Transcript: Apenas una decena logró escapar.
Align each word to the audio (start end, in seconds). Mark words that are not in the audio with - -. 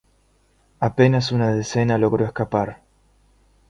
Apenas 0.79 1.31
una 1.31 1.53
decena 1.53 1.99
logró 1.99 2.25
escapar. 2.25 2.81